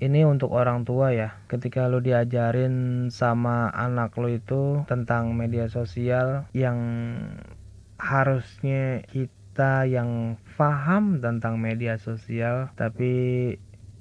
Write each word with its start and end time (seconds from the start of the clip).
ini 0.00 0.24
untuk 0.24 0.50
orang 0.56 0.88
tua 0.88 1.12
ya. 1.12 1.36
Ketika 1.46 1.86
lu 1.86 2.00
diajarin 2.00 3.06
sama 3.12 3.68
anak 3.68 4.16
lu 4.16 4.32
itu 4.32 4.82
tentang 4.88 5.36
media 5.36 5.68
sosial 5.68 6.48
yang 6.56 6.80
harusnya 8.00 9.04
kita 9.12 9.84
yang 9.84 10.40
paham 10.56 11.20
tentang 11.20 11.60
media 11.60 12.00
sosial 12.00 12.72
tapi 12.80 13.12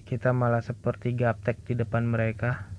kita 0.07 0.31
malah 0.31 0.63
seperti 0.63 1.13
gaptek 1.13 1.59
di 1.67 1.75
depan 1.75 2.07
mereka. 2.07 2.71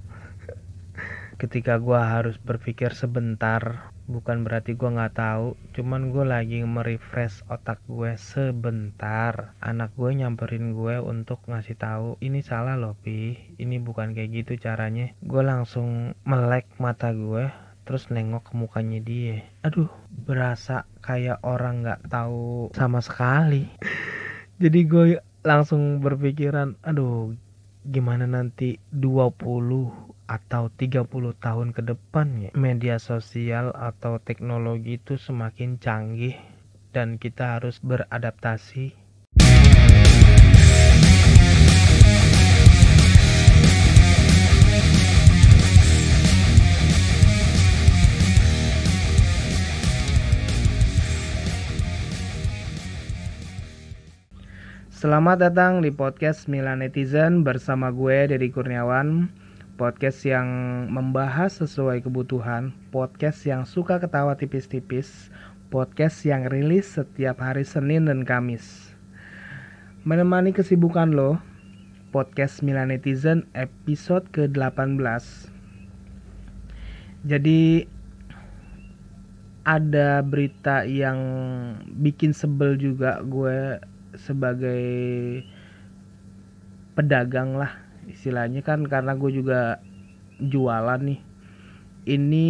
Ketika 1.40 1.76
gua 1.76 2.18
harus 2.18 2.40
berpikir 2.40 2.96
sebentar 2.96 3.89
bukan 4.10 4.42
berarti 4.42 4.74
gue 4.74 4.90
nggak 4.90 5.14
tahu 5.14 5.54
cuman 5.70 6.10
gue 6.10 6.26
lagi 6.26 6.58
merefresh 6.66 7.46
otak 7.46 7.78
gue 7.86 8.18
sebentar. 8.18 9.54
Anak 9.62 9.94
gue 9.94 10.10
nyamperin 10.10 10.74
gue 10.74 10.98
untuk 10.98 11.38
ngasih 11.46 11.78
tahu 11.78 12.18
ini 12.18 12.42
salah 12.42 12.74
loh 12.74 12.98
pi. 12.98 13.38
Ini 13.54 13.78
bukan 13.78 14.10
kayak 14.10 14.42
gitu 14.42 14.58
caranya. 14.58 15.14
Gue 15.22 15.46
langsung 15.46 16.18
melek 16.26 16.66
mata 16.82 17.14
gue 17.14 17.46
terus 17.86 18.10
nengok 18.10 18.50
ke 18.50 18.52
mukanya 18.58 18.98
dia. 18.98 19.46
Aduh 19.62 19.90
berasa 20.10 20.90
kayak 21.06 21.38
orang 21.46 21.86
nggak 21.86 22.10
tahu 22.10 22.74
sama 22.74 22.98
sekali. 22.98 23.70
Jadi 24.62 24.80
gue 24.90 25.04
langsung 25.40 26.04
berpikiran 26.04 26.76
aduh 26.84 27.32
gimana 27.80 28.28
nanti 28.28 28.76
20 28.92 30.19
atau 30.30 30.70
30 30.70 31.10
tahun 31.42 31.74
ke 31.74 31.82
depan 31.82 32.28
ya. 32.38 32.50
Media 32.54 33.02
sosial 33.02 33.74
atau 33.74 34.22
teknologi 34.22 35.02
itu 35.02 35.18
semakin 35.18 35.82
canggih 35.82 36.38
dan 36.94 37.18
kita 37.18 37.58
harus 37.58 37.82
beradaptasi. 37.82 38.94
Selamat 55.00 55.48
datang 55.48 55.80
di 55.80 55.88
podcast 55.88 56.44
Milan 56.44 56.84
Netizen 56.84 57.40
bersama 57.40 57.88
gue 57.88 58.28
Dedi 58.28 58.52
Kurniawan 58.52 59.32
podcast 59.80 60.28
yang 60.28 60.44
membahas 60.92 61.56
sesuai 61.64 62.04
kebutuhan, 62.04 62.76
podcast 62.92 63.48
yang 63.48 63.64
suka 63.64 63.96
ketawa 63.96 64.36
tipis-tipis, 64.36 65.32
podcast 65.72 66.20
yang 66.28 66.44
rilis 66.52 67.00
setiap 67.00 67.40
hari 67.40 67.64
Senin 67.64 68.04
dan 68.04 68.28
Kamis. 68.28 68.92
Menemani 70.04 70.52
kesibukan 70.52 71.16
lo, 71.16 71.40
podcast 72.12 72.60
Milan 72.60 72.92
Netizen 72.92 73.48
episode 73.56 74.28
ke-18. 74.36 75.48
Jadi 77.24 77.88
ada 79.64 80.20
berita 80.20 80.84
yang 80.84 81.16
bikin 81.88 82.36
sebel 82.36 82.76
juga 82.76 83.24
gue 83.24 83.80
sebagai 84.12 84.84
pedagang 86.92 87.56
lah 87.56 87.89
istilahnya 88.12 88.60
kan 88.66 88.86
karena 88.86 89.14
gue 89.14 89.30
juga 89.30 89.78
jualan 90.40 91.00
nih. 91.00 91.20
Ini 92.00 92.48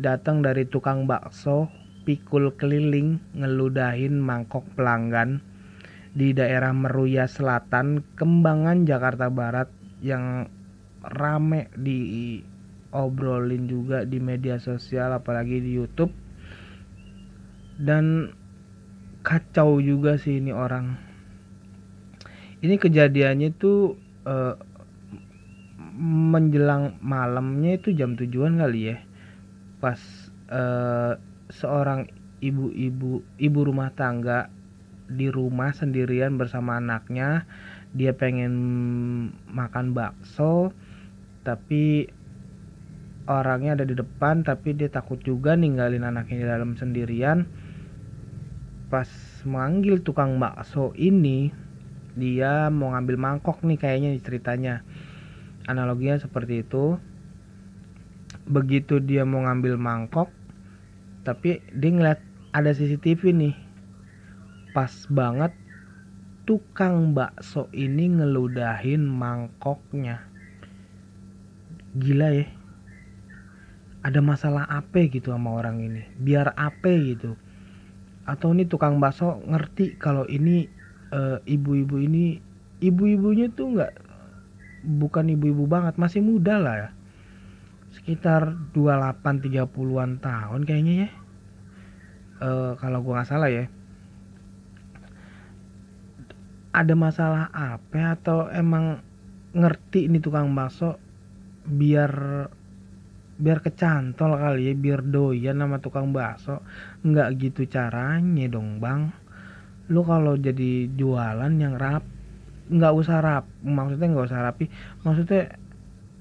datang 0.00 0.40
dari 0.40 0.64
tukang 0.64 1.04
bakso 1.04 1.68
pikul 2.06 2.54
keliling 2.54 3.18
ngeludahin 3.34 4.22
mangkok 4.22 4.64
pelanggan 4.78 5.42
di 6.16 6.32
daerah 6.32 6.72
Meruya 6.72 7.28
Selatan, 7.28 8.00
Kembangan, 8.16 8.88
Jakarta 8.88 9.28
Barat 9.28 9.68
yang 10.00 10.48
rame 11.04 11.68
di 11.76 12.40
obrolin 12.96 13.68
juga 13.68 14.08
di 14.08 14.16
media 14.16 14.56
sosial 14.56 15.12
apalagi 15.12 15.60
di 15.60 15.76
YouTube. 15.76 16.14
Dan 17.76 18.32
kacau 19.20 19.76
juga 19.84 20.16
sih 20.16 20.40
ini 20.40 20.56
orang. 20.56 20.96
Ini 22.64 22.80
kejadiannya 22.80 23.52
tuh 23.60 24.00
uh, 24.24 24.56
menjelang 25.96 27.00
malamnya 27.00 27.80
itu 27.80 27.96
jam 27.96 28.14
tujuan 28.14 28.60
kali 28.60 28.92
ya. 28.92 28.96
Pas 29.80 29.98
uh, 30.52 31.16
seorang 31.48 32.08
ibu-ibu 32.44 33.24
ibu 33.40 33.60
rumah 33.64 33.90
tangga 33.96 34.52
di 35.06 35.30
rumah 35.32 35.72
sendirian 35.72 36.36
bersama 36.36 36.76
anaknya 36.76 37.46
dia 37.94 38.12
pengen 38.12 38.52
makan 39.48 39.94
bakso 39.96 40.74
tapi 41.46 42.10
orangnya 43.26 43.78
ada 43.78 43.86
di 43.86 43.94
depan 43.94 44.42
tapi 44.42 44.74
dia 44.74 44.90
takut 44.90 45.18
juga 45.22 45.54
ninggalin 45.54 46.04
anaknya 46.04 46.36
di 46.44 46.46
dalam 46.46 46.74
sendirian. 46.76 47.46
Pas 48.86 49.08
manggil 49.42 49.98
tukang 50.02 50.38
bakso 50.38 50.94
ini 50.94 51.50
dia 52.16 52.72
mau 52.72 52.94
ngambil 52.94 53.16
mangkok 53.18 53.60
nih 53.62 53.78
kayaknya 53.78 54.10
ceritanya 54.22 54.82
analoginya 55.66 56.18
seperti 56.18 56.62
itu. 56.62 56.98
Begitu 58.46 59.02
dia 59.02 59.26
mau 59.26 59.42
ngambil 59.42 59.74
mangkok 59.74 60.30
tapi 61.26 61.58
dia 61.74 61.90
ngeliat 61.90 62.20
ada 62.54 62.70
CCTV 62.70 63.34
nih. 63.34 63.54
Pas 64.70 64.94
banget 65.10 65.50
tukang 66.46 67.10
bakso 67.10 67.66
ini 67.74 68.06
ngeludahin 68.14 69.02
mangkoknya. 69.02 70.22
Gila 71.98 72.30
ya. 72.30 72.46
Ada 74.06 74.22
masalah 74.22 74.70
apa 74.70 75.10
gitu 75.10 75.34
sama 75.34 75.58
orang 75.58 75.82
ini? 75.82 76.06
Biar 76.22 76.54
apa 76.54 76.94
gitu? 76.94 77.34
Atau 78.22 78.54
ini 78.54 78.70
tukang 78.70 79.02
bakso 79.02 79.42
ngerti 79.50 79.98
kalau 79.98 80.22
ini 80.30 80.70
eh, 81.10 81.38
ibu-ibu 81.42 81.98
ini 81.98 82.38
ibu-ibunya 82.78 83.50
tuh 83.50 83.74
nggak 83.74 84.05
bukan 84.86 85.34
ibu-ibu 85.34 85.66
banget 85.66 85.98
masih 85.98 86.22
muda 86.22 86.62
lah 86.62 86.76
ya. 86.78 86.90
Sekitar 87.90 88.54
28 88.70 89.42
30-an 89.42 90.22
tahun 90.22 90.60
kayaknya 90.62 90.94
ya. 91.04 91.10
E, 92.38 92.50
kalau 92.78 93.02
gua 93.02 93.20
nggak 93.20 93.28
salah 93.28 93.50
ya. 93.50 93.66
Ada 96.70 96.94
masalah 96.94 97.50
apa 97.50 98.14
atau 98.14 98.46
emang 98.52 99.02
ngerti 99.56 100.06
ini 100.06 100.22
tukang 100.22 100.52
bakso 100.54 101.00
biar 101.66 102.46
biar 103.36 103.58
kecantol 103.60 104.38
kali 104.38 104.70
ya 104.70 104.74
biar 104.76 105.00
doyan 105.02 105.58
sama 105.58 105.82
tukang 105.82 106.14
bakso? 106.14 106.62
Nggak 107.02 107.28
gitu 107.42 107.66
caranya 107.66 108.46
dong 108.46 108.78
bang. 108.78 109.10
Lu 109.90 110.04
kalau 110.04 110.36
jadi 110.36 110.90
jualan 110.92 111.52
yang 111.56 111.74
rap 111.80 112.15
nggak 112.66 112.94
usah 112.98 113.18
rap 113.22 113.44
maksudnya 113.62 114.06
nggak 114.12 114.28
usah 114.30 114.40
rapi. 114.46 114.64
Maksudnya 115.06 115.42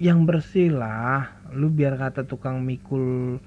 yang 0.02 0.28
bersih 0.28 0.76
lah 0.76 1.32
lu 1.56 1.72
biar 1.72 1.96
kata 1.96 2.28
tukang 2.28 2.60
mikul 2.68 3.40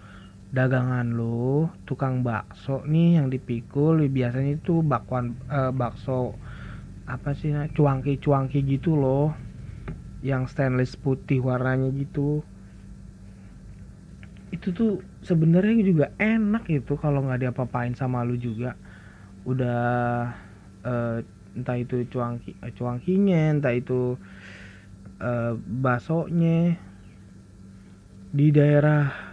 dagangan 0.49 1.13
lu 1.13 1.69
tukang 1.85 2.25
bakso 2.25 2.81
nih 2.89 3.21
yang 3.21 3.29
dipikul 3.29 4.01
biasanya 4.09 4.57
itu 4.57 4.81
bakwan 4.81 5.37
eh, 5.53 5.73
bakso 5.77 6.33
apa 7.05 7.33
sih 7.37 7.53
nah, 7.53 7.69
cuangki 7.69 8.17
cuangki 8.21 8.65
gitu 8.65 8.97
loh. 8.97 9.33
Yang 10.25 10.57
stainless 10.57 10.99
putih 10.99 11.39
warnanya 11.45 11.93
gitu. 11.95 12.43
Itu 14.51 14.73
tuh 14.73 15.05
sebenarnya 15.23 15.85
juga 15.85 16.07
enak 16.19 16.65
itu 16.73 16.97
kalau 16.97 17.23
nggak 17.23 17.49
diapa-apain 17.49 17.93
sama 17.95 18.25
lu 18.25 18.35
juga. 18.41 18.75
Udah 19.45 19.81
eh, 20.83 21.19
entah 21.57 21.79
itu 21.79 22.05
cuangki 22.09 22.57
eh, 22.61 22.73
cuangkinya 22.75 23.51
entah 23.57 23.75
itu 23.75 24.17
uh, 25.23 25.55
basonya 25.57 26.77
di 28.29 28.53
daerah 28.53 29.29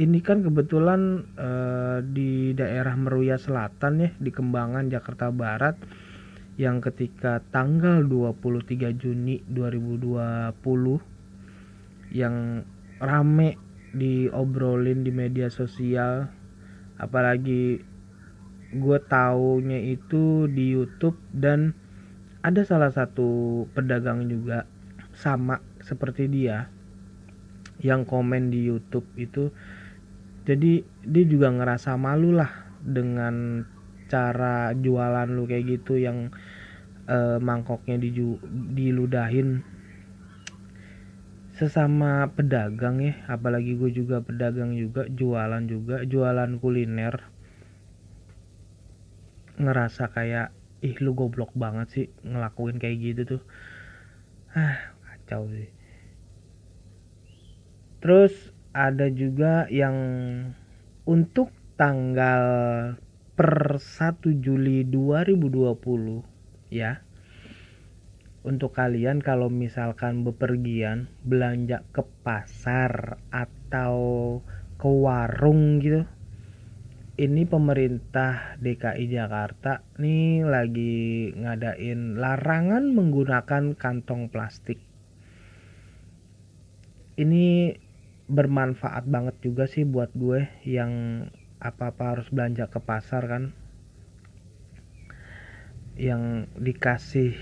ini 0.00 0.22
kan 0.22 0.42
kebetulan 0.42 1.24
uh, 1.36 2.00
di 2.00 2.54
daerah 2.56 2.96
Meruya 2.96 3.36
Selatan 3.36 4.00
ya 4.00 4.10
di 4.16 4.30
Kembangan 4.32 4.88
Jakarta 4.88 5.30
Barat 5.30 5.76
yang 6.56 6.80
ketika 6.82 7.40
tanggal 7.52 8.02
23 8.04 8.92
Juni 8.96 9.42
2020 9.48 11.00
yang 12.12 12.64
rame 13.00 13.56
diobrolin 13.90 15.02
di 15.02 15.10
media 15.10 15.50
sosial 15.50 16.30
apalagi 17.00 17.80
gue 18.70 18.98
taunya 19.10 19.82
itu 19.82 20.46
di 20.46 20.70
YouTube 20.78 21.18
dan 21.34 21.74
ada 22.40 22.62
salah 22.62 22.94
satu 22.94 23.66
pedagang 23.74 24.30
juga 24.30 24.64
sama 25.10 25.58
seperti 25.82 26.30
dia 26.30 26.70
yang 27.82 28.06
komen 28.06 28.52
di 28.54 28.70
YouTube 28.70 29.08
itu. 29.18 29.50
Jadi 30.46 30.86
dia 31.04 31.24
juga 31.26 31.52
ngerasa 31.52 31.98
malu 31.98 32.32
lah 32.32 32.48
dengan 32.80 33.66
cara 34.08 34.72
jualan 34.72 35.28
lu 35.28 35.44
kayak 35.44 35.80
gitu 35.80 36.00
yang 36.00 36.30
eh, 37.10 37.38
mangkoknya 37.42 38.00
diju, 38.00 38.40
diludahin. 38.72 39.66
Sesama 41.58 42.32
pedagang 42.32 43.04
ya 43.04 43.20
apalagi 43.28 43.76
gue 43.76 43.92
juga 43.92 44.24
pedagang 44.24 44.72
juga 44.78 45.04
jualan 45.10 45.60
juga 45.68 46.08
jualan 46.08 46.56
kuliner 46.56 47.20
ngerasa 49.60 50.08
kayak 50.16 50.56
ih 50.80 50.96
lu 51.04 51.12
goblok 51.12 51.52
banget 51.52 51.86
sih 51.92 52.06
ngelakuin 52.24 52.80
kayak 52.80 52.96
gitu 52.98 53.22
tuh. 53.36 53.42
Ah 54.56 54.96
kacau 55.04 55.46
sih. 55.52 55.68
Terus 58.00 58.32
ada 58.72 59.12
juga 59.12 59.68
yang 59.68 59.96
untuk 61.04 61.52
tanggal 61.76 62.44
per 63.36 63.76
1 63.76 64.32
Juli 64.40 64.88
2020 64.88 66.24
ya. 66.72 67.04
Untuk 68.40 68.72
kalian 68.72 69.20
kalau 69.20 69.52
misalkan 69.52 70.24
bepergian 70.24 71.12
belanja 71.20 71.84
ke 71.92 72.00
pasar 72.24 73.20
atau 73.28 74.40
ke 74.80 74.88
warung 74.88 75.76
gitu 75.84 76.08
ini 77.20 77.44
pemerintah 77.44 78.56
DKI 78.64 79.12
Jakarta 79.12 79.84
nih 80.00 80.40
lagi 80.40 81.28
ngadain 81.36 82.16
larangan 82.16 82.96
menggunakan 82.96 83.76
kantong 83.76 84.32
plastik. 84.32 84.80
Ini 87.20 87.76
bermanfaat 88.24 89.04
banget 89.04 89.36
juga 89.44 89.68
sih 89.68 89.84
buat 89.84 90.08
gue 90.16 90.48
yang 90.64 91.28
apa-apa 91.60 92.16
harus 92.16 92.32
belanja 92.32 92.72
ke 92.72 92.80
pasar 92.80 93.28
kan. 93.28 93.52
Yang 96.00 96.48
dikasih 96.56 97.36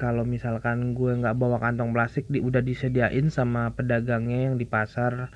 kalau 0.00 0.24
misalkan 0.24 0.96
gue 0.96 1.12
nggak 1.12 1.36
bawa 1.36 1.60
kantong 1.60 1.92
plastik 1.92 2.24
di, 2.32 2.40
udah 2.40 2.64
disediain 2.64 3.28
sama 3.28 3.76
pedagangnya 3.76 4.48
yang 4.48 4.56
di 4.56 4.64
pasar 4.64 5.28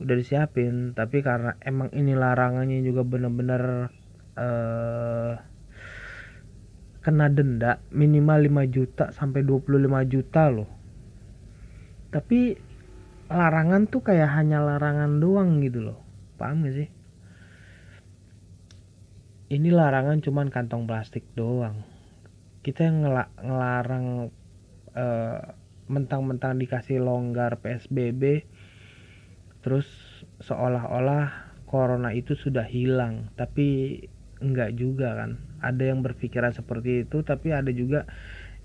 udah 0.00 0.14
disiapin. 0.16 0.96
Tapi 0.96 1.20
karena 1.20 1.54
emang 1.60 1.92
ini 1.92 2.16
larangannya 2.16 2.80
juga 2.80 3.04
bener-bener 3.04 3.92
uh, 4.40 5.32
kena 7.00 7.32
denda 7.32 7.80
minimal 7.92 8.66
5 8.66 8.74
juta 8.74 9.04
sampai 9.12 9.44
25 9.44 10.12
juta 10.12 10.42
loh. 10.48 10.70
Tapi 12.10 12.56
larangan 13.30 13.86
tuh 13.86 14.02
kayak 14.02 14.34
hanya 14.34 14.58
larangan 14.60 15.22
doang 15.22 15.62
gitu 15.62 15.92
loh. 15.92 15.98
Paham 16.36 16.66
gak 16.66 16.74
sih? 16.74 16.88
Ini 19.50 19.68
larangan 19.70 20.22
cuman 20.22 20.50
kantong 20.50 20.86
plastik 20.86 21.26
doang. 21.34 21.82
Kita 22.60 22.86
yang 22.86 23.06
ngel 23.06 23.16
ngelarang 23.40 24.06
uh, 24.94 25.40
mentang-mentang 25.90 26.54
dikasih 26.60 27.02
longgar 27.02 27.58
PSBB 27.58 28.46
terus 29.60 29.86
seolah-olah 30.40 31.52
corona 31.68 32.10
itu 32.10 32.34
sudah 32.34 32.66
hilang 32.66 33.30
tapi 33.38 34.00
enggak 34.40 34.74
juga 34.74 35.14
kan. 35.14 35.38
Ada 35.60 35.92
yang 35.92 36.00
berpikiran 36.00 36.56
seperti 36.56 37.04
itu 37.06 37.20
tapi 37.22 37.52
ada 37.52 37.68
juga 37.70 38.08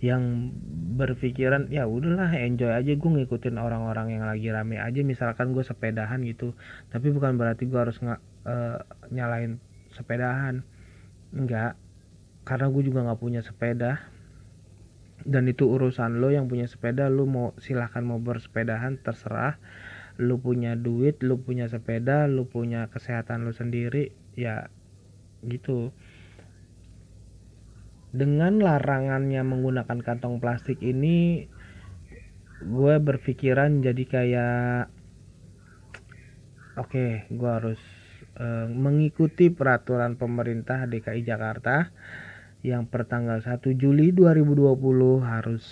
yang 0.04 0.52
berpikiran 1.00 1.72
ya 1.72 1.88
udahlah 1.88 2.28
enjoy 2.36 2.68
aja 2.68 2.92
gue 3.00 3.12
ngikutin 3.16 3.56
orang-orang 3.56 4.20
yang 4.20 4.24
lagi 4.28 4.52
rame 4.52 4.76
aja 4.76 5.00
misalkan 5.04 5.52
gue 5.52 5.64
sepedahan 5.64 6.24
gitu. 6.24 6.56
Tapi 6.92 7.12
bukan 7.12 7.36
berarti 7.40 7.68
gue 7.68 7.80
harus 7.80 8.00
nggak 8.00 8.22
uh, 8.48 8.80
nyalain 9.12 9.60
sepedahan. 9.96 10.64
Enggak. 11.36 11.80
Karena 12.48 12.68
gue 12.72 12.84
juga 12.84 13.06
nggak 13.06 13.20
punya 13.20 13.42
sepeda. 13.44 14.00
Dan 15.26 15.50
itu 15.50 15.66
urusan 15.66 16.22
lo 16.22 16.30
yang 16.30 16.46
punya 16.46 16.70
sepeda 16.70 17.10
lo 17.10 17.26
mau 17.26 17.48
silahkan 17.58 18.04
mau 18.06 18.22
bersepedahan 18.22 19.02
terserah 19.02 19.58
lu 20.16 20.40
punya 20.40 20.80
duit 20.80 21.20
lu 21.20 21.40
punya 21.44 21.68
sepeda 21.68 22.24
lu 22.28 22.48
punya 22.48 22.88
kesehatan 22.88 23.44
lu 23.44 23.52
sendiri 23.52 24.16
ya 24.36 24.72
gitu. 25.44 25.92
Dengan 28.16 28.64
larangannya 28.64 29.44
menggunakan 29.44 30.00
kantong 30.00 30.40
plastik 30.40 30.80
ini 30.80 31.52
gue 32.64 32.96
berpikiran 33.04 33.84
jadi 33.84 34.04
kayak 34.08 34.88
oke 36.80 36.88
okay, 36.88 37.28
gue 37.28 37.52
harus 37.52 37.82
uh, 38.40 38.68
mengikuti 38.72 39.52
peraturan 39.52 40.16
pemerintah 40.16 40.88
DKI 40.88 41.22
Jakarta 41.28 41.92
yang 42.66 42.88
pertanggal 42.90 43.44
1 43.44 43.62
Juli 43.78 44.10
2020 44.16 44.74
harus 45.22 45.64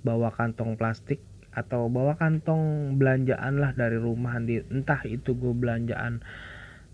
bawa 0.00 0.32
kantong 0.32 0.80
plastik 0.80 1.20
atau 1.50 1.90
bawa 1.90 2.14
kantong 2.14 2.94
belanjaan 2.94 3.58
lah 3.58 3.74
dari 3.74 3.98
rumah 3.98 4.38
entah 4.38 5.02
itu 5.06 5.34
gue 5.34 5.54
belanjaan 5.54 6.22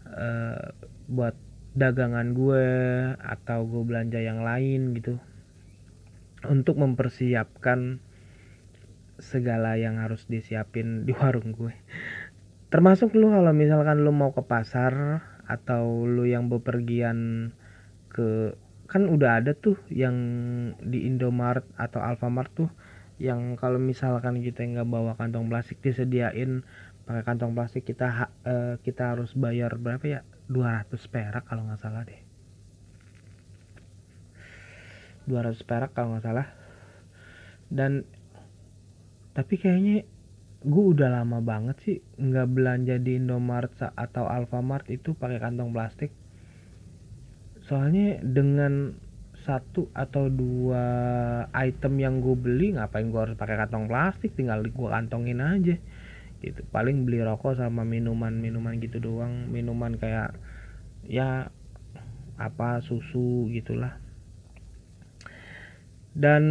uh, 0.09 0.73
buat 1.07 1.37
dagangan 1.77 2.33
gue 2.33 2.67
atau 3.21 3.69
gue 3.69 3.83
belanja 3.85 4.21
yang 4.21 4.41
lain 4.41 4.97
gitu. 4.97 5.21
Untuk 6.47 6.79
mempersiapkan 6.79 8.01
segala 9.17 9.81
yang 9.81 9.97
harus 9.97 10.29
disiapin 10.29 11.09
di 11.09 11.13
warung 11.17 11.57
gue 11.57 11.73
termasuk 12.69 13.15
lu 13.15 13.31
kalau 13.31 13.55
misalkan 13.55 14.03
lu 14.03 14.11
mau 14.11 14.35
ke 14.35 14.43
pasar 14.43 15.23
atau 15.47 16.03
lu 16.03 16.27
yang 16.27 16.51
bepergian 16.51 17.51
ke 18.11 18.59
kan 18.91 19.07
udah 19.07 19.43
ada 19.43 19.55
tuh 19.55 19.79
yang 19.91 20.15
di 20.83 21.07
Indomaret 21.07 21.67
atau 21.79 22.03
Alfamart 22.03 22.51
tuh 22.55 22.71
yang 23.17 23.57
kalau 23.57 23.81
misalkan 23.81 24.45
kita 24.45 24.61
nggak 24.61 24.89
bawa 24.89 25.17
kantong 25.17 25.49
plastik 25.49 25.81
disediain 25.81 26.65
pakai 27.09 27.23
kantong 27.25 27.57
plastik 27.57 27.89
kita 27.89 28.29
uh, 28.45 28.77
kita 28.85 29.17
harus 29.17 29.33
bayar 29.33 29.79
berapa 29.81 30.05
ya? 30.05 30.21
200 30.53 30.93
perak 31.09 31.45
kalau 31.49 31.65
nggak 31.67 31.81
salah 31.81 32.03
deh. 32.05 32.21
200 35.27 35.59
perak 35.65 35.91
kalau 35.97 36.15
nggak 36.15 36.27
salah. 36.27 36.47
Dan 37.67 38.07
tapi 39.35 39.59
kayaknya 39.59 40.07
gue 40.67 40.85
udah 40.97 41.13
lama 41.13 41.39
banget 41.45 41.77
sih 41.85 41.99
nggak 42.19 42.49
belanja 42.51 42.97
di 42.99 43.21
Indomaret 43.21 43.75
atau 43.79 44.27
Alfamart 44.27 44.91
itu 44.91 45.15
pakai 45.15 45.39
kantong 45.39 45.71
plastik. 45.71 46.11
Soalnya 47.67 48.23
dengan 48.23 49.06
satu 49.47 49.87
atau 49.95 50.27
dua 50.27 50.85
item 51.55 52.03
yang 52.03 52.19
gue 52.19 52.35
beli 52.35 52.75
ngapain 52.75 53.07
gue 53.07 53.21
harus 53.23 53.39
pakai 53.39 53.55
kantong 53.55 53.87
plastik? 53.87 54.35
Tinggal 54.35 54.67
gue 54.67 54.89
kantongin 54.91 55.39
aja. 55.39 55.79
Gitu. 56.43 56.61
Paling 56.75 57.07
beli 57.07 57.23
rokok 57.23 57.55
sama 57.55 57.87
minuman 57.87 58.35
minuman 58.43 58.83
gitu 58.83 58.99
doang. 58.99 59.47
Minuman 59.55 59.95
kayak 59.95 60.35
ya 61.07 61.55
apa 62.35 62.83
susu 62.83 63.47
gitulah. 63.55 64.03
Dan 66.11 66.45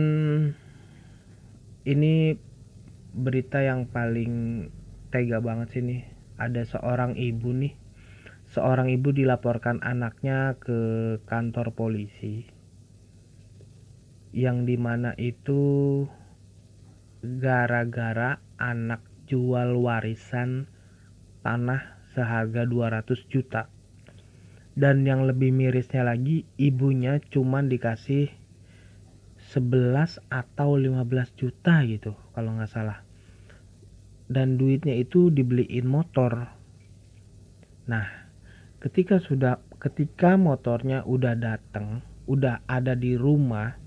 ini 1.84 2.40
berita 3.12 3.60
yang 3.60 3.92
paling 3.92 4.68
tega 5.12 5.44
banget 5.44 5.68
sih 5.76 5.84
nih. 5.84 6.02
Ada 6.40 6.64
seorang 6.80 7.20
ibu 7.20 7.52
nih. 7.52 7.76
Seorang 8.56 8.88
ibu 8.88 9.12
dilaporkan 9.12 9.84
anaknya 9.84 10.56
ke 10.62 11.18
kantor 11.28 11.76
polisi 11.76 12.55
yang 14.36 14.68
di 14.68 14.76
mana 14.76 15.16
itu 15.16 16.04
gara-gara 17.24 18.44
anak 18.60 19.00
jual 19.32 19.80
warisan 19.80 20.68
tanah 21.40 22.04
seharga 22.12 22.68
200 22.68 23.32
juta. 23.32 23.72
Dan 24.76 25.08
yang 25.08 25.24
lebih 25.24 25.56
mirisnya 25.56 26.04
lagi 26.04 26.44
ibunya 26.60 27.24
cuma 27.32 27.64
dikasih 27.64 28.28
11 29.56 30.20
atau 30.28 30.76
15 30.76 31.40
juta 31.40 31.80
gitu 31.88 32.12
kalau 32.36 32.60
nggak 32.60 32.68
salah. 32.76 33.08
Dan 34.28 34.60
duitnya 34.60 35.00
itu 35.00 35.32
dibeliin 35.32 35.88
motor. 35.88 36.52
Nah 37.88 38.08
ketika 38.84 39.24
sudah 39.24 39.64
ketika 39.80 40.36
motornya 40.36 41.08
udah 41.08 41.40
dateng 41.40 42.04
udah 42.28 42.68
ada 42.68 43.00
di 43.00 43.16
rumah 43.16 43.85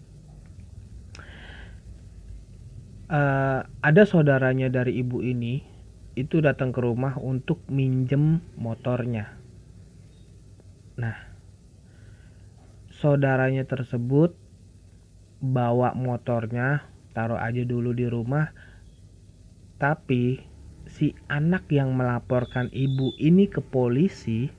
uh, 3.09 3.65
ada 3.65 4.03
saudaranya 4.05 4.69
dari 4.69 5.01
ibu 5.01 5.25
ini 5.25 5.65
itu 6.15 6.41
datang 6.45 6.71
ke 6.75 6.81
rumah 6.83 7.17
untuk 7.19 7.63
minjem 7.71 8.43
motornya. 8.59 9.39
Nah, 10.99 11.15
saudaranya 12.91 13.63
tersebut 13.65 14.35
bawa 15.39 15.95
motornya, 15.95 16.91
taruh 17.15 17.39
aja 17.39 17.63
dulu 17.63 17.95
di 17.95 18.11
rumah. 18.11 18.51
Tapi 19.79 20.43
si 20.91 21.15
anak 21.31 21.71
yang 21.71 21.95
melaporkan 21.95 22.67
ibu 22.75 23.15
ini 23.23 23.47
ke 23.47 23.63
polisi 23.63 24.51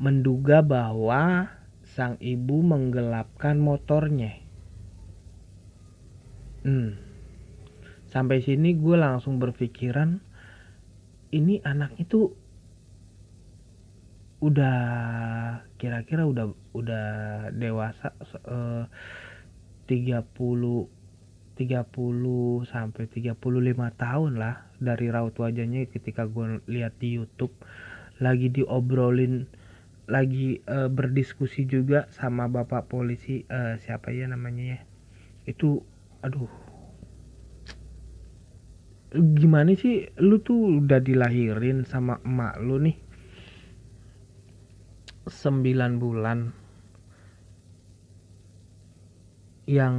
menduga 0.00 0.64
bahwa 0.64 1.52
sang 1.84 2.16
ibu 2.24 2.64
menggelapkan 2.64 3.60
motornya. 3.60 4.49
Hmm. 6.60 6.92
sampai 8.12 8.44
sini 8.44 8.76
gue 8.76 8.96
langsung 9.00 9.40
berpikiran 9.40 10.20
ini 11.32 11.62
anak 11.64 11.96
itu 11.96 12.36
udah 14.44 14.78
kira-kira 15.80 16.28
udah 16.28 16.52
udah 16.76 17.08
dewasa 17.56 18.12
eh, 18.44 18.84
30 19.88 21.00
30 21.60 22.64
sampai 22.64 23.04
35 23.04 23.36
tahun 24.00 24.32
lah 24.40 24.64
dari 24.80 25.12
raut 25.12 25.36
wajahnya 25.36 25.84
ketika 25.92 26.24
gue 26.24 26.64
lihat 26.64 26.96
di 26.96 27.20
YouTube 27.20 27.52
lagi 28.16 28.48
diobrolin 28.48 29.44
lagi 30.08 30.64
uh, 30.66 30.88
berdiskusi 30.88 31.68
juga 31.68 32.08
sama 32.16 32.48
bapak 32.48 32.88
polisi 32.88 33.44
uh, 33.52 33.76
siapa 33.76 34.10
ya 34.10 34.26
namanya 34.26 34.76
ya 34.76 34.80
itu 35.46 35.84
aduh. 36.20 36.50
Gimana 39.10 39.74
sih 39.74 40.06
lu 40.22 40.38
tuh 40.38 40.78
udah 40.78 41.02
dilahirin 41.02 41.82
sama 41.82 42.22
emak 42.22 42.54
lu 42.62 42.78
nih? 42.78 42.96
9 45.26 45.98
bulan. 45.98 46.54
Yang 49.66 49.96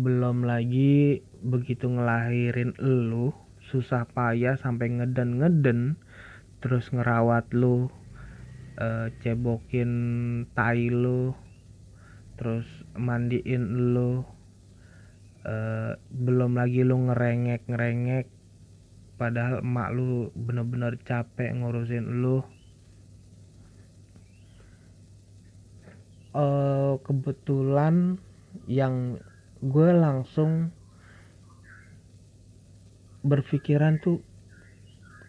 belum 0.00 0.44
lagi 0.44 1.24
begitu 1.42 1.88
ngelahirin 1.88 2.76
lu 2.78 3.34
susah 3.72 4.04
payah 4.10 4.58
sampai 4.58 5.00
ngeden-ngeden 5.00 5.96
terus 6.62 6.90
ngerawat 6.94 7.50
lu 7.50 7.90
e, 8.78 9.10
cebokin 9.22 9.92
tai 10.54 10.90
lu 10.90 11.34
terus 12.38 12.66
mandiin 12.94 13.94
lu 13.94 14.22
e, 15.42 15.54
belum 16.10 16.58
lagi 16.58 16.82
lu 16.82 17.10
ngerengek-ngerengek 17.10 18.26
padahal 19.20 19.62
emak 19.62 19.88
lu 19.94 20.32
bener-bener 20.34 20.98
capek 21.02 21.52
ngurusin 21.54 22.22
lu. 22.22 22.42
E, 26.34 26.46
kebetulan 27.02 28.18
yang 28.66 29.20
gue 29.62 29.90
langsung 29.94 30.74
berpikiran 33.22 34.02
tuh 34.02 34.18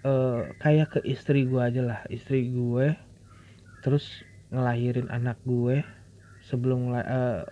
uh, 0.03 0.49
kayak 0.59 0.97
ke 0.97 0.99
istri 1.05 1.45
gue 1.45 1.61
aja 1.61 1.81
lah. 1.81 1.99
Istri 2.09 2.49
gue 2.51 2.97
terus 3.85 4.23
ngelahirin 4.49 5.09
anak 5.11 5.37
gue 5.45 5.85
sebelum 6.45 6.93
uh, 6.93 7.45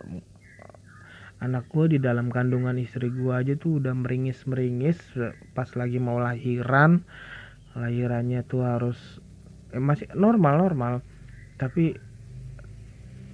anak 1.42 1.74
gue 1.74 1.98
di 1.98 2.00
dalam 2.00 2.30
kandungan 2.30 2.78
istri 2.78 3.10
gue 3.10 3.34
aja 3.34 3.58
tuh 3.58 3.82
udah 3.82 3.98
meringis 3.98 4.46
meringis 4.46 5.02
pas 5.58 5.68
lagi 5.74 5.98
mau 5.98 6.22
lahiran. 6.22 7.02
Lahirannya 7.74 8.46
tuh 8.46 8.62
harus 8.62 9.00
eh, 9.74 9.82
masih 9.82 10.06
normal 10.14 10.62
normal. 10.62 10.94
Tapi 11.58 11.98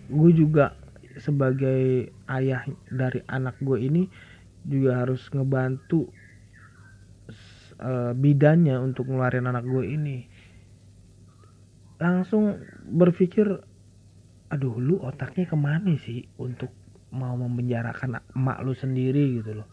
gue 0.07 0.31
juga 0.31 0.71
sebagai 1.19 2.13
ayah 2.31 2.63
dari 2.87 3.19
anak 3.27 3.59
gue 3.59 3.77
ini 3.81 4.07
juga 4.63 5.03
harus 5.03 5.27
ngebantu 5.33 6.07
uh, 7.81 8.13
bidannya 8.13 8.77
untuk 8.79 9.11
ngeluarin 9.11 9.51
anak 9.51 9.67
gue 9.67 9.83
ini. 9.83 10.17
Langsung 11.99 12.61
berpikir 12.87 13.51
aduh 14.47 14.79
lu 14.79 14.95
otaknya 15.03 15.43
ke 15.43 15.57
mana 15.59 15.99
sih 15.99 16.23
untuk 16.39 16.71
mau 17.13 17.35
memenjarakan 17.35 18.19
emak 18.35 18.57
lu 18.63 18.73
sendiri 18.75 19.39
gitu 19.39 19.63
loh. 19.63 19.69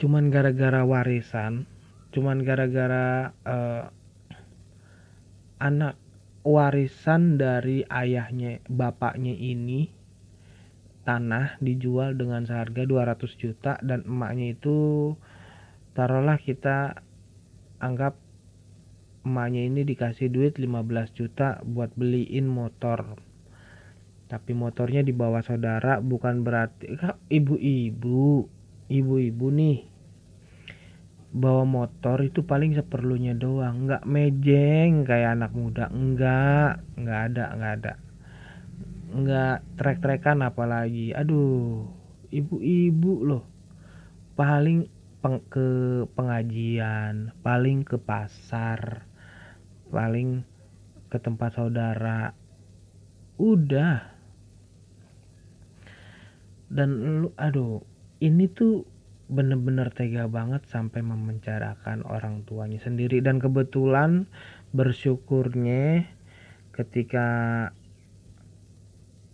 Cuman 0.00 0.28
gara-gara 0.28 0.82
warisan 0.82 1.70
cuman 2.14 2.46
gara-gara 2.46 3.34
uh, 3.42 3.90
anak 5.58 5.98
warisan 6.46 7.42
dari 7.42 7.82
ayahnya 7.90 8.62
bapaknya 8.70 9.34
ini 9.34 9.90
tanah 11.02 11.58
dijual 11.58 12.14
dengan 12.14 12.46
seharga 12.46 12.86
200 12.86 13.18
juta 13.34 13.82
dan 13.82 14.06
emaknya 14.06 14.54
itu 14.54 14.78
taruhlah 15.98 16.38
kita 16.38 17.02
anggap 17.82 18.14
emaknya 19.26 19.66
ini 19.66 19.82
dikasih 19.82 20.30
duit 20.30 20.54
15 20.54 21.18
juta 21.18 21.58
buat 21.66 21.90
beliin 21.98 22.46
motor 22.46 23.18
tapi 24.34 24.50
motornya 24.50 25.06
dibawa 25.06 25.46
saudara 25.46 26.02
bukan 26.02 26.42
berarti 26.42 26.90
ibu-ibu 27.30 28.50
ibu-ibu 28.90 29.46
nih. 29.54 29.78
Bawa 31.30 31.62
motor 31.62 32.18
itu 32.26 32.42
paling 32.42 32.74
seperlunya 32.74 33.38
doang 33.38 33.86
nggak 33.86 34.02
mejeng 34.10 35.06
kayak 35.06 35.38
anak 35.38 35.54
muda 35.54 35.86
enggak 35.94 36.82
nggak 36.98 37.20
ada 37.30 37.44
nggak 37.54 37.72
ada. 37.78 37.92
Nggak 39.14 39.56
trek-trekan 39.78 40.42
apalagi. 40.42 41.14
Aduh 41.14 41.86
ibu-ibu 42.34 43.22
loh. 43.22 43.46
Paling 44.34 44.90
peng 45.22 45.46
ke 45.46 46.02
pengajian 46.18 47.30
paling 47.46 47.86
ke 47.86 48.02
pasar 48.02 49.06
paling 49.94 50.42
ke 51.06 51.22
tempat 51.22 51.54
saudara. 51.54 52.34
Udah 53.38 54.13
dan 56.72 57.22
lu 57.24 57.28
aduh 57.36 57.84
ini 58.20 58.48
tuh 58.48 58.88
bener-bener 59.28 59.88
tega 59.88 60.28
banget 60.28 60.68
sampai 60.68 61.00
memenjarakan 61.00 62.04
orang 62.04 62.44
tuanya 62.44 62.76
sendiri. 62.80 63.24
Dan 63.24 63.40
kebetulan 63.40 64.28
bersyukurnya 64.76 66.04
ketika 66.76 67.28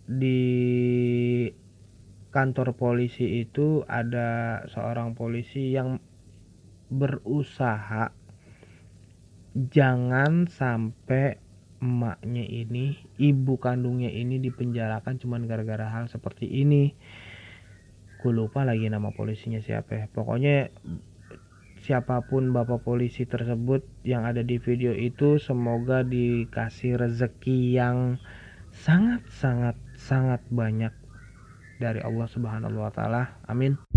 di 0.07 0.43
kantor 2.31 2.75
polisi 2.75 3.43
itu 3.43 3.83
ada 3.87 4.63
seorang 4.71 5.15
polisi 5.15 5.75
yang 5.75 5.99
berusaha 6.91 8.11
jangan 9.55 10.47
sampai 10.47 11.39
emaknya 11.81 12.45
ini 12.45 12.95
ibu 13.17 13.57
kandungnya 13.57 14.13
ini 14.13 14.37
dipenjarakan 14.37 15.17
cuman 15.17 15.49
gara-gara 15.49 15.89
hal 15.89 16.05
seperti 16.07 16.45
ini. 16.47 16.93
Gue 18.21 18.31
lupa 18.31 18.61
lagi 18.61 18.85
nama 18.85 19.09
polisinya 19.09 19.57
siapa 19.59 19.97
ya. 19.97 20.05
Pokoknya 20.13 20.69
siapa 21.81 22.21
pun 22.29 22.53
bapak 22.53 22.85
polisi 22.85 23.25
tersebut 23.25 23.81
yang 24.05 24.29
ada 24.29 24.45
di 24.45 24.61
video 24.61 24.93
itu 24.93 25.41
semoga 25.41 26.05
dikasih 26.05 27.01
rezeki 27.01 27.73
yang 27.73 28.21
sangat 28.69 29.25
sangat 29.33 29.75
sangat 29.97 30.45
banyak 30.53 30.93
dari 31.81 31.99
Allah 32.05 32.29
Subhanahu 32.29 32.77
wa 32.77 32.93
taala. 32.93 33.41
Amin 33.49 33.90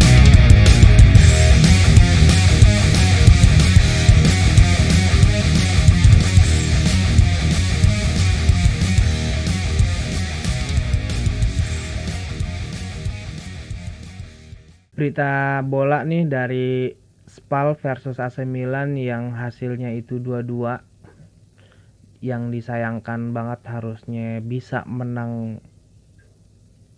berita 14.95 15.59
bola 15.67 16.07
nih 16.07 16.23
dari 16.31 16.95
Spal 17.27 17.75
versus 17.75 18.23
AC 18.23 18.47
Milan 18.47 18.95
yang 18.95 19.35
hasilnya 19.35 19.91
itu 19.91 20.23
2-2 20.23 22.23
yang 22.23 22.55
disayangkan 22.55 23.35
banget 23.35 23.61
harusnya 23.67 24.39
bisa 24.39 24.87
menang 24.87 25.59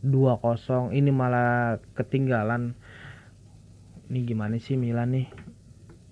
2-0 0.05 0.93
ini 0.93 1.11
malah 1.11 1.81
ketinggalan. 1.97 2.77
Ini 4.07 4.23
gimana 4.23 4.55
sih 4.61 4.79
Milan 4.79 5.17
nih? 5.17 5.27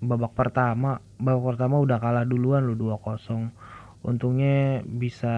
Babak 0.03 0.35
pertama 0.35 0.99
babak 1.15 1.55
pertama 1.55 1.79
udah 1.79 1.97
kalah 2.01 2.27
duluan 2.27 2.67
lu 2.67 2.75
2-0 2.75 3.55
untungnya 4.05 4.83
bisa 4.85 5.35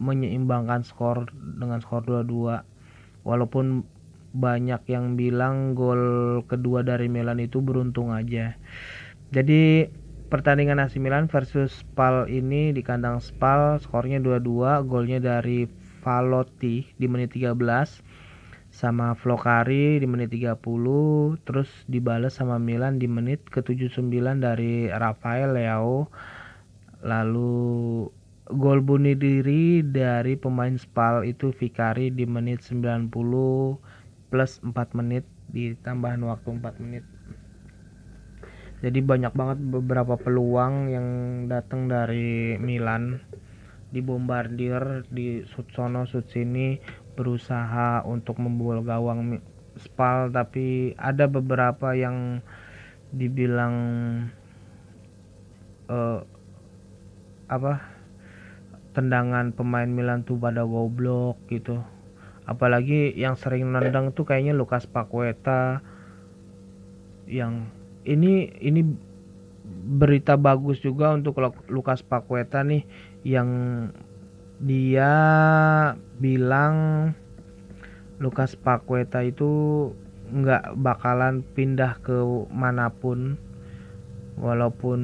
menyeimbangkan 0.00 0.84
skor 0.84 1.32
dengan 1.34 1.82
skor 1.82 2.04
2-2 2.04 3.24
walaupun 3.24 3.84
banyak 4.30 4.82
yang 4.90 5.18
bilang 5.18 5.74
gol 5.74 6.42
kedua 6.46 6.86
dari 6.86 7.10
Milan 7.10 7.42
itu 7.42 7.58
beruntung 7.58 8.14
aja. 8.14 8.54
Jadi 9.30 9.90
pertandingan 10.30 10.78
AC 10.78 11.02
Milan 11.02 11.26
versus 11.26 11.82
Spal 11.82 12.30
ini 12.30 12.70
di 12.70 12.82
kandang 12.86 13.18
Spal 13.18 13.82
skornya 13.82 14.22
2-2, 14.22 14.86
golnya 14.86 15.18
dari 15.18 15.66
Valotti 16.00 16.86
di 16.96 17.06
menit 17.10 17.36
13 17.36 17.58
sama 18.70 19.18
Flokari 19.18 19.98
di 19.98 20.06
menit 20.06 20.30
30 20.30 20.62
terus 21.42 21.68
dibales 21.90 22.38
sama 22.38 22.56
Milan 22.62 23.02
di 23.02 23.10
menit 23.10 23.42
ke-79 23.50 24.06
dari 24.38 24.86
Rafael 24.88 25.58
Leao 25.58 26.06
lalu 27.02 28.06
gol 28.50 28.78
bunuh 28.82 29.18
diri 29.18 29.82
dari 29.82 30.38
pemain 30.38 30.78
Spal 30.78 31.26
itu 31.26 31.50
Vicari 31.50 32.14
di 32.14 32.22
menit 32.26 32.62
90 32.62 33.10
plus 34.30 34.62
4 34.62 34.72
menit 34.94 35.26
di 35.50 35.74
tambahan 35.82 36.22
waktu 36.24 36.48
4 36.56 36.82
menit. 36.82 37.04
Jadi 38.80 39.04
banyak 39.04 39.36
banget 39.36 39.58
beberapa 39.60 40.16
peluang 40.16 40.88
yang 40.88 41.08
datang 41.52 41.90
dari 41.90 42.56
Milan. 42.56 43.20
Dibombardir 43.90 45.04
di 45.10 45.42
sud 45.44 45.66
sono 45.74 46.06
sud 46.06 46.30
sini 46.30 46.78
berusaha 47.18 48.06
untuk 48.06 48.38
membobol 48.38 48.86
gawang 48.86 49.42
Spal 49.74 50.30
tapi 50.30 50.94
ada 50.94 51.26
beberapa 51.26 51.94
yang 51.94 52.38
dibilang 53.10 53.74
uh, 55.90 56.22
apa 57.50 57.82
tendangan 58.94 59.50
pemain 59.54 59.90
Milan 59.90 60.22
tuh 60.22 60.38
pada 60.38 60.62
goblok 60.62 61.38
gitu 61.50 61.82
apalagi 62.50 63.14
yang 63.14 63.38
sering 63.38 63.70
nendang 63.70 64.10
tuh 64.10 64.26
kayaknya 64.26 64.58
Lukas 64.58 64.90
Paqueta 64.90 65.78
yang 67.30 67.70
ini 68.02 68.50
ini 68.58 68.82
berita 69.70 70.34
bagus 70.34 70.82
juga 70.82 71.14
untuk 71.14 71.38
Lukas 71.70 72.02
Paqueta 72.02 72.66
nih 72.66 72.82
yang 73.22 73.48
dia 74.58 75.14
bilang 76.18 76.74
Lukas 78.20 78.58
Paqueta 78.58 79.24
itu 79.24 79.48
nggak 80.30 80.76
bakalan 80.78 81.42
pindah 81.56 81.98
ke 82.04 82.18
mana 82.52 82.92
pun. 82.92 83.40
Walaupun 84.40 85.00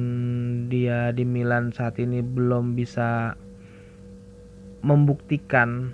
dia 0.69 1.13
di 1.13 1.21
Milan 1.21 1.69
saat 1.69 2.01
ini 2.01 2.25
belum 2.25 2.73
bisa 2.73 3.37
membuktikan 4.81 5.93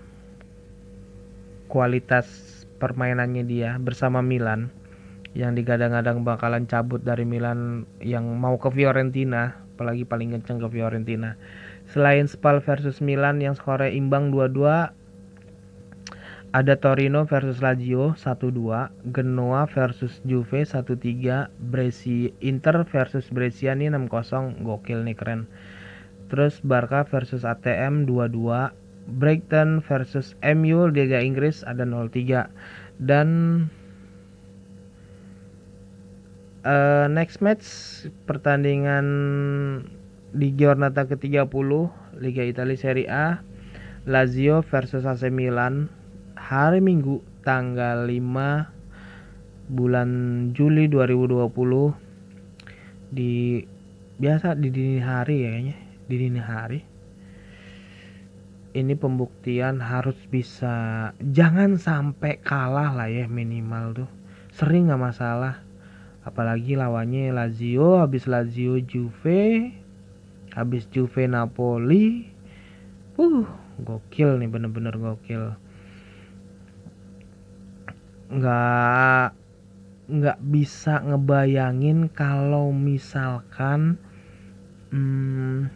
kualitas 1.74 2.30
permainannya 2.78 3.50
dia 3.50 3.82
bersama 3.82 4.22
Milan 4.22 4.70
yang 5.34 5.58
digadang-gadang 5.58 6.22
bakalan 6.22 6.70
cabut 6.70 7.02
dari 7.02 7.26
Milan 7.26 7.90
yang 7.98 8.30
mau 8.38 8.62
ke 8.62 8.70
Fiorentina 8.70 9.58
apalagi 9.74 10.06
paling 10.06 10.38
kenceng 10.38 10.62
ke 10.62 10.70
Fiorentina. 10.70 11.34
Selain 11.90 12.30
Spal 12.30 12.62
versus 12.62 13.02
Milan 13.02 13.42
yang 13.42 13.58
skornya 13.58 13.90
imbang 13.90 14.30
2-2 14.30 14.94
ada 16.54 16.78
Torino 16.78 17.26
versus 17.26 17.66
Lazio 17.66 18.14
1-2 18.14 19.10
Genoa 19.10 19.66
versus 19.66 20.22
Juve 20.22 20.62
1-3 20.62 21.50
Brescia 21.50 22.30
Inter 22.46 22.86
versus 22.86 23.26
Brescia 23.34 23.74
nih 23.74 23.90
6-0 23.90 24.62
gokil 24.62 25.02
nih 25.02 25.18
keren. 25.18 25.50
Terus 26.30 26.62
Barca 26.62 27.02
versus 27.10 27.42
ATM 27.42 28.06
2-2 28.06 28.83
Brighton 29.08 29.84
versus 29.84 30.36
MU 30.42 30.88
Liga 30.88 31.20
Inggris 31.20 31.64
ada 31.68 31.84
0-3 31.84 32.48
dan 33.04 33.28
uh, 36.64 37.08
next 37.12 37.44
match 37.44 37.66
pertandingan 38.26 39.06
di 40.34 40.50
Giornata 40.56 41.06
ke-30 41.06 41.70
Liga 42.18 42.44
Italia 42.44 42.78
Serie 42.80 43.10
A 43.12 43.44
Lazio 44.04 44.66
versus 44.66 45.08
AC 45.08 45.30
Milan 45.32 45.88
hari 46.36 46.84
Minggu 46.84 47.24
tanggal 47.48 48.08
5 48.08 49.72
bulan 49.72 50.10
Juli 50.52 50.92
2020 50.92 51.48
di 53.14 53.64
biasa 54.20 54.58
di 54.58 54.70
dini 54.74 55.00
hari 55.00 55.36
ya 55.46 55.50
kayaknya 55.56 55.78
di 56.10 56.16
dini 56.20 56.42
hari 56.42 56.93
ini 58.74 58.98
pembuktian 58.98 59.78
harus 59.78 60.18
bisa 60.34 61.10
jangan 61.22 61.78
sampai 61.78 62.42
kalah 62.42 62.90
lah 62.90 63.06
ya 63.06 63.30
minimal 63.30 64.06
tuh. 64.06 64.10
Sering 64.50 64.90
nggak 64.90 65.02
masalah. 65.02 65.62
Apalagi 66.26 66.74
lawannya 66.74 67.30
Lazio 67.30 68.02
habis 68.02 68.26
Lazio 68.26 68.82
Juve 68.82 69.70
habis 70.58 70.90
Juve 70.90 71.30
Napoli. 71.30 72.26
Uh 73.18 73.46
gokil 73.78 74.42
nih 74.42 74.50
bener-bener 74.50 74.98
gokil. 74.98 75.54
Nggak 78.34 79.38
nggak 80.04 80.40
bisa 80.50 81.00
ngebayangin 81.06 82.10
kalau 82.10 82.74
misalkan 82.74 84.02
hmm, 84.90 85.70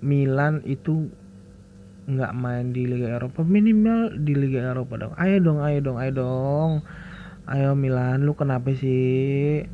Milan 0.00 0.62
itu 0.62 1.10
nggak 2.04 2.32
main 2.36 2.76
di 2.76 2.84
Liga 2.84 3.16
Eropa 3.16 3.40
minimal 3.40 4.12
di 4.20 4.36
Liga 4.36 4.72
Eropa 4.72 5.00
dong. 5.00 5.14
Ayo 5.16 5.40
dong 5.40 5.60
ayo 5.64 5.78
dong 5.80 5.98
ayo 6.00 6.12
dong. 6.12 6.70
Ayo 7.48 7.76
Milan 7.76 8.24
lu 8.24 8.36
kenapa 8.36 8.72
sih 8.76 9.64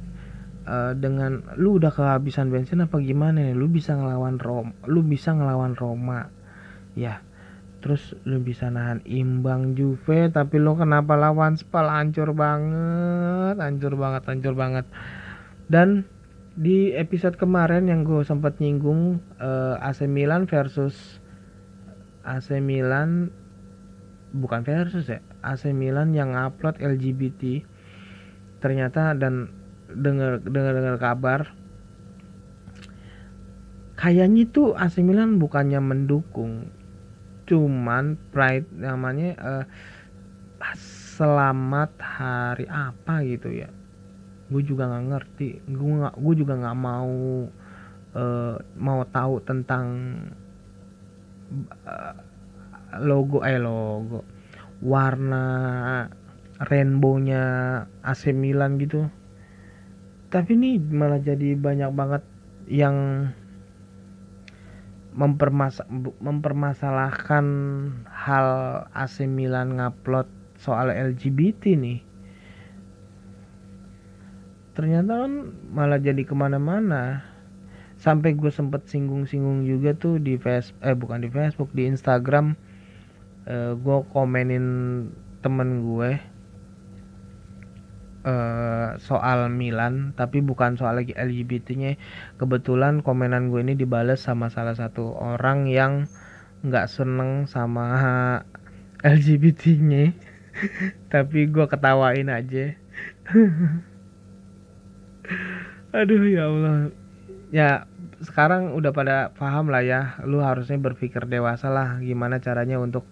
uh, 0.66 0.92
dengan 0.94 1.42
lu 1.58 1.78
udah 1.78 1.90
kehabisan 1.90 2.50
bensin 2.50 2.86
apa 2.86 3.02
gimana 3.02 3.42
nih? 3.50 3.54
Lu 3.58 3.66
bisa 3.66 3.98
ngelawan 3.98 4.38
Roma 4.38 4.74
lu 4.86 5.02
bisa 5.02 5.34
ngelawan 5.34 5.74
Roma. 5.74 6.30
Ya 6.94 7.22
terus 7.80 8.12
lu 8.28 8.44
bisa 8.44 8.68
nahan 8.68 9.00
imbang 9.08 9.72
Juve 9.72 10.28
tapi 10.28 10.60
lu 10.60 10.78
kenapa 10.78 11.18
lawan 11.18 11.58
Spal? 11.58 11.90
Hancur 11.90 12.30
banget 12.36 13.58
hancur 13.58 13.98
banget 13.98 14.22
hancur 14.30 14.54
banget. 14.54 14.86
Dan 15.66 16.06
di 16.58 16.94
episode 16.94 17.38
kemarin 17.38 17.86
yang 17.86 18.02
gue 18.02 18.26
sempat 18.26 18.58
nyinggung 18.58 19.22
uh, 19.38 19.78
eh, 19.78 19.86
AC 19.86 20.04
Milan 20.10 20.50
versus 20.50 21.22
AC 22.26 22.60
Milan 22.60 23.32
bukan 24.30 24.62
versus 24.62 25.10
ya 25.10 25.18
AC 25.42 25.74
Milan 25.74 26.14
yang 26.14 26.36
upload 26.38 26.78
LGBT 26.78 27.66
ternyata 28.60 29.16
dan 29.16 29.50
dengar 29.90 30.38
dengar 30.44 30.72
dengar 30.76 30.96
kabar 31.00 31.40
kayaknya 34.00 34.48
itu 34.48 34.72
AC 34.72 35.04
Milan 35.04 35.36
bukannya 35.36 35.76
mendukung. 35.84 36.72
Cuman 37.44 38.16
pride 38.32 38.72
namanya 38.72 39.30
uh, 39.36 39.64
selamat 41.20 41.92
hari 42.00 42.64
apa 42.64 43.20
gitu 43.28 43.52
ya. 43.52 43.68
Gue 44.48 44.64
juga 44.64 44.88
nggak 44.88 45.06
ngerti 45.12 45.48
gue 45.68 45.92
gue 46.08 46.34
juga 46.34 46.56
nggak 46.56 46.78
mau 46.80 47.44
uh, 48.16 48.56
mau 48.80 49.00
tahu 49.04 49.44
tentang 49.44 49.84
logo 52.98 53.42
eh 53.46 53.58
logo. 53.60 54.24
Warna 54.80 55.44
rainbownya 56.60 57.42
AC 58.04 58.32
Milan 58.32 58.80
gitu. 58.80 59.08
Tapi 60.30 60.54
ini 60.54 60.78
malah 60.78 61.18
jadi 61.18 61.58
banyak 61.58 61.90
banget 61.90 62.22
yang 62.70 63.28
mempermasa 65.10 65.82
mempermasalahkan 66.22 67.46
hal 68.06 68.48
AC 68.94 69.26
Milan 69.26 69.74
ngupload 69.74 70.30
soal 70.54 70.92
LGBT 70.92 71.74
nih. 71.74 71.98
Ternyata 74.76 75.26
kan 75.26 75.32
malah 75.74 75.98
jadi 75.98 76.22
ke 76.22 76.32
mana-mana 76.32 77.29
sampai 78.00 78.32
gue 78.32 78.48
sempet 78.48 78.88
singgung-singgung 78.88 79.68
juga 79.68 79.92
tuh 79.92 80.16
di 80.16 80.40
Facebook 80.40 80.80
eh 80.80 80.96
bukan 80.96 81.20
di 81.20 81.28
Facebook 81.28 81.70
di 81.76 81.84
Instagram 81.84 82.56
eh, 83.44 83.76
gue 83.76 83.98
komenin 84.10 84.66
temen 85.44 85.84
gue 85.84 86.40
Uh, 88.20 89.00
soal 89.00 89.48
Milan 89.48 90.12
tapi 90.12 90.44
bukan 90.44 90.76
soal 90.76 91.00
lagi 91.00 91.16
LGBT-nya 91.16 91.96
kebetulan 92.36 93.00
komenan 93.00 93.48
gue 93.48 93.64
ini 93.64 93.72
dibales 93.72 94.20
sama 94.20 94.52
salah 94.52 94.76
satu 94.76 95.16
orang 95.16 95.64
yang 95.64 96.04
nggak 96.60 96.84
seneng 96.84 97.48
sama 97.48 97.88
LGBT-nya 99.16 100.12
tapi 101.12 101.48
gue 101.48 101.64
ketawain 101.64 102.28
aja. 102.28 102.76
Aduh 105.98 106.22
ya 106.26 106.46
Allah. 106.46 106.90
Ya 107.50 107.89
sekarang 108.20 108.76
udah 108.76 108.92
pada 108.92 109.32
paham 109.32 109.72
lah 109.72 109.80
ya 109.80 110.20
lu 110.28 110.44
harusnya 110.44 110.76
berpikir 110.76 111.24
dewasa 111.24 111.72
lah 111.72 111.96
gimana 112.04 112.36
caranya 112.36 112.76
untuk 112.76 113.08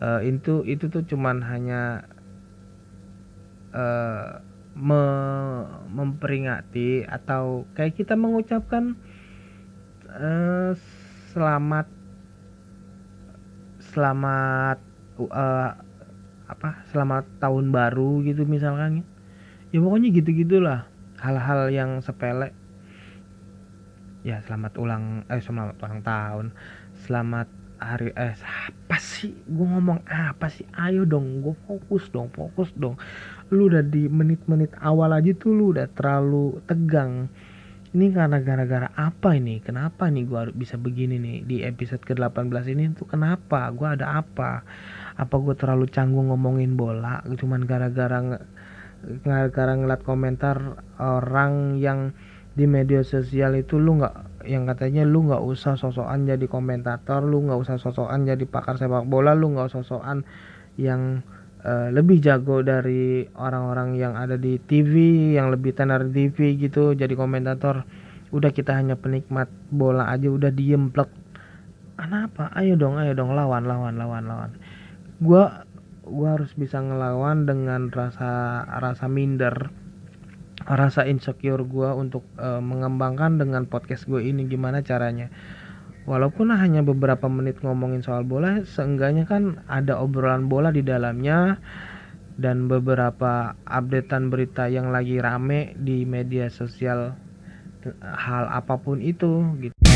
uh, 0.00 0.24
itu 0.24 0.64
itu 0.64 0.88
tuh 0.88 1.04
cuman 1.04 1.44
hanya 1.44 2.08
uh, 3.76 4.40
me 4.76 5.04
memperingati 5.92 7.04
atau 7.04 7.68
kayak 7.76 8.00
kita 8.00 8.16
mengucapkan 8.16 8.96
uh, 10.08 10.72
selamat 11.32 11.88
selamat 13.92 14.78
uh, 15.20 15.70
apa 16.46 16.84
selamat 16.92 17.24
tahun 17.40 17.72
baru 17.72 18.24
gitu 18.24 18.48
misalkan 18.48 19.04
ya. 19.72 19.80
Pokoknya 19.80 20.08
gitu 20.12 20.32
gitulah 20.32 20.88
hal-hal 21.20 21.68
yang 21.72 22.00
sepele 22.00 22.52
ya 24.26 24.42
selamat 24.42 24.74
ulang 24.82 25.22
eh 25.30 25.38
selamat 25.38 25.78
ulang 25.86 26.02
tahun. 26.02 26.46
Selamat 27.06 27.46
hari 27.78 28.10
eh 28.18 28.34
apa 28.34 28.98
sih? 28.98 29.30
Gue 29.46 29.70
ngomong 29.70 30.02
apa 30.10 30.50
sih? 30.50 30.66
Ayo 30.74 31.06
dong 31.06 31.46
gue 31.46 31.54
fokus 31.70 32.10
dong 32.10 32.34
fokus 32.34 32.74
dong. 32.74 32.98
Lu 33.54 33.70
udah 33.70 33.86
di 33.86 34.10
menit-menit 34.10 34.74
awal 34.82 35.14
aja 35.14 35.30
tuh 35.38 35.54
lu 35.54 35.70
udah 35.70 35.86
terlalu 35.94 36.58
tegang. 36.66 37.30
Ini 37.94 38.12
karena 38.12 38.42
gara-gara 38.42 38.90
apa 38.98 39.38
ini? 39.38 39.62
Kenapa 39.62 40.10
nih 40.12 40.28
gua 40.28 40.50
bisa 40.52 40.76
begini 40.76 41.16
nih? 41.16 41.36
Di 41.48 41.56
episode 41.64 42.04
ke-18 42.04 42.76
ini 42.76 42.92
tuh 42.92 43.08
kenapa? 43.08 43.72
Gua 43.72 43.96
ada 43.96 44.20
apa? 44.20 44.66
Apa 45.16 45.40
gua 45.40 45.56
terlalu 45.56 45.88
canggung 45.88 46.28
ngomongin 46.28 46.76
bola? 46.76 47.24
Cuman 47.24 47.64
gara-gara 47.64 48.20
gara-gara 49.24 49.72
ngeliat 49.72 50.02
komentar 50.04 50.82
orang 51.00 51.80
yang 51.80 52.12
di 52.56 52.64
media 52.64 53.04
sosial 53.04 53.52
itu 53.60 53.76
lu 53.76 54.00
nggak 54.00 54.48
yang 54.48 54.64
katanya 54.64 55.04
lu 55.04 55.28
nggak 55.28 55.44
usah 55.44 55.76
sosokan 55.76 56.24
jadi 56.24 56.48
komentator 56.48 57.20
lu 57.20 57.44
nggak 57.44 57.60
usah 57.60 57.76
sosokan 57.76 58.24
jadi 58.24 58.48
pakar 58.48 58.80
sepak 58.80 59.04
bola 59.04 59.36
lu 59.36 59.52
nggak 59.52 59.68
usah 59.68 59.84
sosokan 59.84 60.24
yang 60.80 61.20
uh, 61.66 61.88
lebih 61.92 62.22
jago 62.22 62.62
dari 62.62 63.26
orang-orang 63.36 63.98
yang 63.98 64.14
ada 64.14 64.38
di 64.38 64.56
TV 64.62 65.34
yang 65.36 65.52
lebih 65.52 65.76
tenar 65.76 66.06
di 66.06 66.30
TV 66.30 66.56
gitu 66.56 66.94
jadi 66.94 67.12
komentator. 67.12 67.84
Udah 68.30 68.50
kita 68.50 68.74
hanya 68.74 68.98
penikmat 68.98 69.48
bola 69.70 70.10
aja 70.10 70.28
udah 70.28 70.50
diem 70.50 70.90
plek. 70.90 71.08
Kenapa? 71.96 72.52
Ayo 72.52 72.76
dong 72.76 73.00
ayo 73.00 73.16
dong 73.16 73.32
lawan 73.32 73.64
lawan 73.64 73.96
lawan 73.96 74.24
lawan. 74.28 74.50
Gua 75.20 75.64
gua 76.04 76.36
harus 76.36 76.52
bisa 76.52 76.78
ngelawan 76.78 77.48
dengan 77.48 77.88
rasa 77.88 78.62
rasa 78.80 79.08
minder 79.08 79.72
rasa 80.66 81.06
insecure 81.06 81.62
gua 81.62 81.94
untuk 81.94 82.26
uh, 82.42 82.58
mengembangkan 82.58 83.38
dengan 83.38 83.70
podcast 83.70 84.10
gue 84.10 84.22
ini 84.22 84.50
gimana 84.50 84.82
caranya? 84.82 85.30
Walaupun 86.06 86.54
hanya 86.54 86.86
beberapa 86.86 87.26
menit 87.26 87.62
ngomongin 87.66 88.02
soal 88.02 88.22
bola 88.22 88.62
seenggaknya 88.62 89.26
kan 89.26 89.62
ada 89.66 89.98
obrolan 89.98 90.46
bola 90.46 90.70
di 90.70 90.82
dalamnya 90.86 91.58
dan 92.38 92.70
beberapa 92.70 93.56
updatean 93.66 94.30
berita 94.30 94.70
yang 94.70 94.94
lagi 94.94 95.18
rame 95.18 95.74
di 95.74 96.06
media 96.06 96.46
sosial 96.52 97.16
hal 98.02 98.44
apa 98.50 98.78
pun 98.78 99.02
itu 99.02 99.56
gitu 99.62 99.95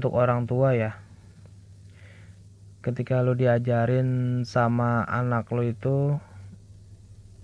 untuk 0.00 0.16
orang 0.16 0.48
tua 0.48 0.72
ya. 0.72 0.96
Ketika 2.80 3.20
lu 3.20 3.36
diajarin 3.36 4.40
sama 4.48 5.04
anak 5.04 5.52
lu 5.52 5.68
itu 5.68 6.16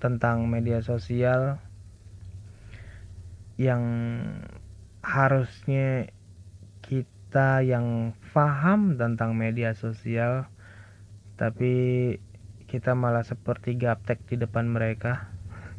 tentang 0.01 0.49
media 0.49 0.81
sosial 0.81 1.61
yang 3.61 3.85
harusnya 5.05 6.09
kita 6.81 7.61
yang 7.61 8.17
paham 8.33 8.97
tentang 8.97 9.37
media 9.37 9.77
sosial 9.77 10.49
tapi 11.37 12.17
kita 12.65 12.97
malah 12.97 13.21
seperti 13.21 13.77
gaptek 13.77 14.25
di 14.25 14.41
depan 14.41 14.65
mereka. 14.65 15.29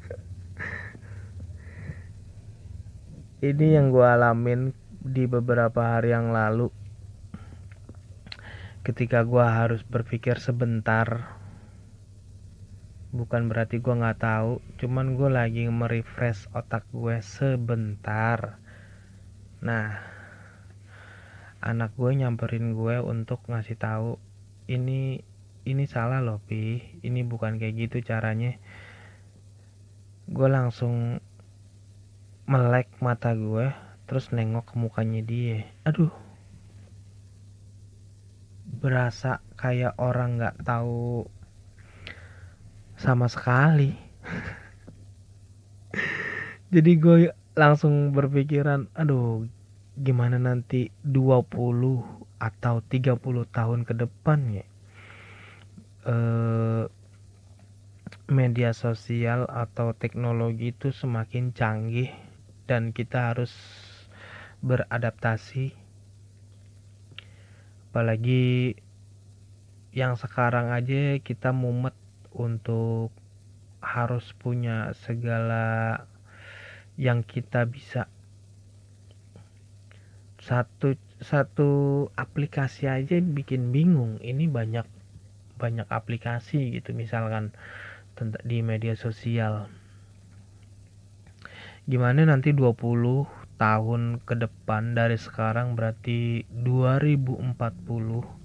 Ini 3.50 3.82
yang 3.82 3.90
gue 3.90 4.06
alamin 4.06 4.78
di 5.08 5.24
beberapa 5.26 5.96
hari 5.96 6.12
yang 6.12 6.36
lalu 6.36 6.68
ketika 8.88 9.28
gue 9.28 9.44
harus 9.44 9.84
berpikir 9.84 10.40
sebentar 10.40 11.36
bukan 13.12 13.48
berarti 13.48 13.80
gue 13.80 13.92
nggak 13.92 14.20
tahu 14.20 14.60
cuman 14.80 15.16
gue 15.16 15.30
lagi 15.32 15.64
merefresh 15.68 16.52
otak 16.52 16.84
gue 16.92 17.20
sebentar. 17.24 18.60
Nah 19.64 19.98
anak 21.64 21.96
gue 21.98 22.12
nyamperin 22.14 22.76
gue 22.76 23.02
untuk 23.02 23.42
ngasih 23.50 23.76
tahu 23.80 24.22
ini 24.70 25.24
ini 25.68 25.84
salah 25.88 26.24
loh 26.24 26.40
pi. 26.44 27.00
Ini 27.04 27.28
bukan 27.28 27.60
kayak 27.60 27.76
gitu 27.90 28.04
caranya. 28.04 28.56
Gue 30.28 30.48
langsung 30.52 31.20
melek 32.48 32.88
mata 33.04 33.36
gue 33.36 33.87
terus 34.08 34.32
nengok 34.32 34.72
ke 34.72 34.76
mukanya 34.80 35.22
dia. 35.22 35.68
Aduh. 35.84 36.12
Berasa 38.80 39.44
kayak 39.60 40.00
orang 40.00 40.40
nggak 40.40 40.64
tahu 40.64 41.28
sama 42.96 43.28
sekali. 43.28 43.92
Jadi 46.74 46.92
gue 47.00 47.32
langsung 47.58 48.12
berpikiran 48.12 48.92
aduh 48.94 49.48
gimana 49.98 50.38
nanti 50.38 50.94
20 51.02 51.50
atau 52.38 52.76
30 52.86 53.18
tahun 53.50 53.80
ke 53.84 53.94
depan 53.98 54.40
ya? 54.52 54.66
Eh, 56.08 56.86
media 58.28 58.76
sosial 58.76 59.48
atau 59.48 59.96
teknologi 59.96 60.76
itu 60.76 60.92
semakin 60.92 61.56
canggih 61.56 62.12
dan 62.68 62.92
kita 62.92 63.32
harus 63.32 63.52
beradaptasi. 64.62 65.74
Apalagi 67.90 68.78
yang 69.96 70.14
sekarang 70.14 70.70
aja 70.70 71.18
kita 71.22 71.50
mumet 71.50 71.96
untuk 72.30 73.10
harus 73.82 74.34
punya 74.38 74.94
segala 74.94 76.06
yang 76.98 77.26
kita 77.26 77.66
bisa. 77.66 78.06
Satu 80.38 80.94
satu 81.18 81.70
aplikasi 82.14 82.86
aja 82.86 83.18
bikin 83.18 83.74
bingung. 83.74 84.22
Ini 84.22 84.46
banyak 84.46 84.86
banyak 85.58 85.90
aplikasi 85.90 86.78
gitu 86.78 86.94
misalkan 86.94 87.50
di 88.46 88.62
media 88.62 88.94
sosial. 88.94 89.70
Gimana 91.90 92.28
nanti 92.28 92.54
20 92.54 93.47
tahun 93.58 94.22
ke 94.22 94.38
depan 94.38 94.94
dari 94.94 95.18
sekarang 95.18 95.74
berarti 95.74 96.46
2040 96.54 98.38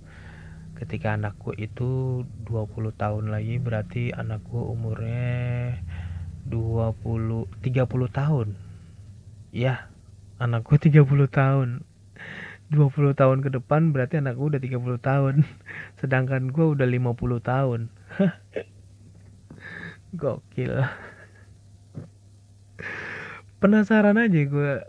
ketika 0.83 1.15
anakku 1.15 1.55
itu 1.55 2.25
20 2.49 2.91
tahun 2.99 3.31
lagi 3.31 3.63
berarti 3.63 4.11
anakku 4.11 4.67
umurnya 4.73 5.79
20 6.49 7.47
30 7.63 7.87
tahun. 8.11 8.59
Ya 9.55 9.87
anakku 10.43 10.75
30 10.75 11.07
tahun. 11.31 11.87
20 12.73 13.13
tahun 13.13 13.45
ke 13.45 13.53
depan 13.53 13.93
berarti 13.93 14.17
anakku 14.19 14.51
udah 14.51 14.59
30 14.59 14.99
tahun. 14.99 15.47
Sedangkan 16.03 16.51
gue 16.51 16.67
udah 16.75 16.89
50 16.89 17.15
tahun. 17.45 17.87
Gokil. 20.19 20.83
Penasaran 23.63 24.19
aja 24.19 24.41
gue 24.43 24.83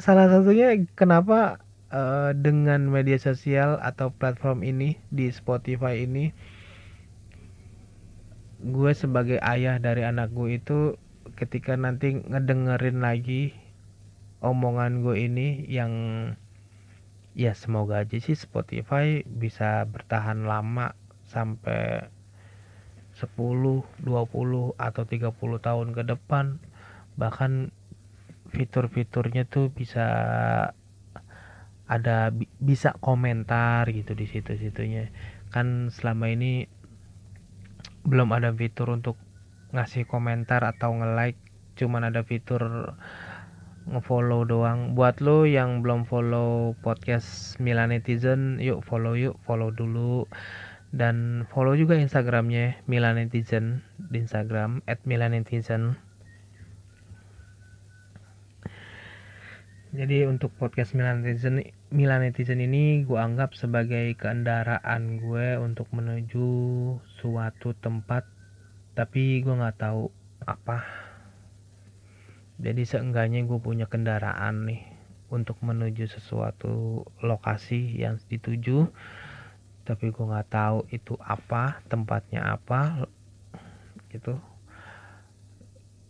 salah 0.00 0.28
satunya 0.28 0.88
kenapa 0.96 1.60
uh, 1.92 2.32
dengan 2.32 2.88
media 2.88 3.20
sosial 3.20 3.76
atau 3.80 4.12
platform 4.12 4.64
ini 4.64 4.96
di 5.12 5.28
Spotify 5.28 6.04
ini 6.04 6.32
gue 8.62 8.92
sebagai 8.94 9.42
ayah 9.42 9.82
dari 9.82 10.06
anak 10.06 10.30
gue 10.30 10.62
itu 10.62 10.94
ketika 11.34 11.74
nanti 11.74 12.22
ngedengerin 12.22 13.02
lagi 13.02 13.52
omongan 14.38 15.02
gue 15.02 15.16
ini 15.18 15.66
yang 15.66 15.92
ya 17.32 17.56
semoga 17.56 18.04
aja 18.04 18.20
sih 18.20 18.36
Spotify 18.36 19.24
bisa 19.24 19.82
bertahan 19.88 20.44
lama 20.44 20.94
sampai 21.24 22.12
10, 23.16 23.36
20 23.36 24.72
atau 24.80 25.04
30 25.04 25.36
tahun 25.60 25.88
ke 25.92 26.02
depan. 26.08 26.56
Bahkan 27.20 27.72
fitur-fiturnya 28.52 29.48
tuh 29.48 29.72
bisa 29.72 30.06
ada 31.88 32.32
bisa 32.60 32.94
komentar 33.00 33.88
gitu 33.90 34.12
di 34.12 34.28
situ-situnya. 34.28 35.08
Kan 35.52 35.88
selama 35.92 36.30
ini 36.32 36.68
belum 38.04 38.32
ada 38.32 38.52
fitur 38.52 38.92
untuk 38.92 39.16
ngasih 39.72 40.04
komentar 40.04 40.62
atau 40.64 40.92
nge-like 40.92 41.40
cuman 41.80 42.12
ada 42.12 42.20
fitur 42.22 42.94
ngefollow 43.88 44.46
doang. 44.46 44.94
Buat 44.94 45.24
lo 45.24 45.48
yang 45.48 45.82
belum 45.82 46.06
follow 46.06 46.76
podcast 46.84 47.58
Milan 47.58 47.90
Netizen 47.90 48.60
yuk 48.62 48.84
follow 48.86 49.16
yuk 49.16 49.40
follow 49.42 49.72
dulu. 49.72 50.28
Dan 50.92 51.48
follow 51.48 51.72
juga 51.72 51.96
instagramnya 51.96 52.84
Milan 52.84 53.16
Netizen 53.16 53.80
di 53.96 54.20
instagram 54.20 54.84
at 54.84 55.00
Milan 55.08 55.32
Netizen 55.32 55.96
jadi 59.92 60.24
untuk 60.24 60.56
podcast 60.56 60.96
Milan 60.96 61.20
Netizen 61.20 61.60
Milan 61.92 62.24
Netizen 62.24 62.64
ini 62.64 63.04
gue 63.04 63.20
anggap 63.20 63.52
sebagai 63.52 64.16
kendaraan 64.16 65.20
gue 65.20 65.60
untuk 65.60 65.84
menuju 65.92 66.48
suatu 67.20 67.76
tempat 67.76 68.24
tapi 68.96 69.44
gue 69.44 69.52
nggak 69.52 69.76
tahu 69.76 70.08
apa. 70.48 70.80
Jadi 72.56 72.88
seenggaknya 72.88 73.44
gue 73.44 73.60
punya 73.60 73.84
kendaraan 73.84 74.64
nih 74.64 74.80
untuk 75.28 75.60
menuju 75.60 76.08
sesuatu 76.08 77.04
lokasi 77.20 77.92
yang 78.00 78.16
dituju 78.32 78.88
tapi 79.84 80.08
gue 80.08 80.24
nggak 80.24 80.48
tahu 80.48 80.88
itu 80.88 81.20
apa 81.20 81.84
tempatnya 81.92 82.56
apa 82.56 83.04
gitu. 84.08 84.40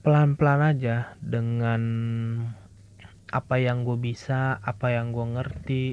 Pelan-pelan 0.06 0.70
aja 0.70 1.18
dengan 1.18 1.82
apa 3.32 3.56
yang 3.56 3.88
gue 3.88 3.96
bisa 3.96 4.60
apa 4.60 4.92
yang 4.92 5.16
gue 5.16 5.24
ngerti 5.24 5.84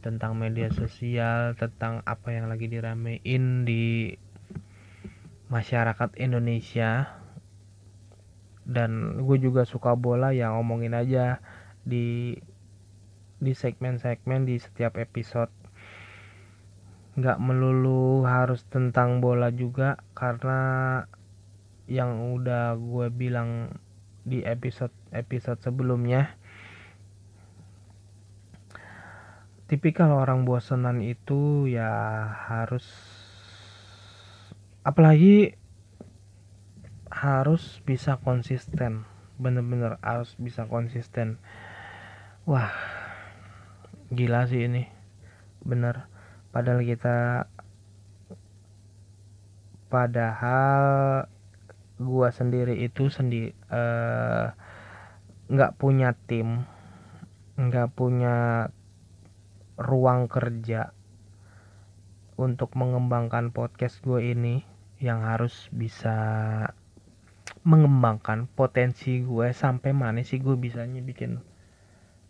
tentang 0.00 0.40
media 0.40 0.72
sosial 0.72 1.52
tentang 1.60 2.00
apa 2.08 2.32
yang 2.32 2.48
lagi 2.48 2.70
diramein 2.72 3.68
di 3.68 4.16
masyarakat 5.52 6.16
Indonesia. 6.16 7.20
Dan 8.68 9.24
gue 9.24 9.36
juga 9.40 9.68
suka 9.68 9.96
bola 9.96 10.32
yang 10.32 10.56
ngomongin 10.60 10.96
aja 10.96 11.40
di 11.84 12.36
di 13.38 13.52
segmen-segmen 13.52 14.48
di 14.48 14.56
setiap 14.56 14.96
episode. 14.96 15.52
Nggak 17.16 17.38
melulu 17.44 18.24
harus 18.24 18.64
tentang 18.68 19.20
bola 19.20 19.52
juga 19.52 20.00
karena 20.16 21.04
yang 21.88 22.36
udah 22.36 22.76
gue 22.76 23.08
bilang 23.12 23.72
di 24.28 24.44
episode 24.44 24.92
episode 25.16 25.56
sebelumnya 25.64 26.36
tipikal 29.68 30.08
orang 30.16 30.48
bosenan 30.48 31.04
itu 31.04 31.68
ya 31.68 31.92
harus 32.48 32.88
apalagi 34.80 35.60
harus 37.12 37.84
bisa 37.84 38.16
konsisten 38.24 39.04
bener-bener 39.38 40.02
harus 40.02 40.34
bisa 40.40 40.66
konsisten. 40.66 41.38
Wah 42.48 42.72
gila 44.08 44.48
sih 44.48 44.64
ini 44.64 44.88
bener. 45.62 46.08
Padahal 46.48 46.80
kita 46.82 47.46
padahal 49.92 51.28
gua 52.00 52.28
sendiri 52.32 52.80
itu 52.80 53.12
sendiri 53.12 53.52
eh, 53.52 54.46
nggak 55.48 55.72
uh, 55.74 55.76
punya 55.76 56.16
tim 56.28 56.64
nggak 57.58 57.90
punya 57.98 58.68
ruang 59.78 60.26
kerja 60.26 60.90
untuk 62.34 62.74
mengembangkan 62.74 63.54
podcast 63.54 64.02
gue 64.02 64.34
ini 64.34 64.66
yang 64.98 65.22
harus 65.22 65.70
bisa 65.70 66.18
mengembangkan 67.62 68.50
potensi 68.50 69.22
gue 69.22 69.54
sampai 69.54 69.94
mana 69.94 70.26
sih 70.26 70.42
gue 70.42 70.58
bisanya 70.58 70.98
bikin 70.98 71.38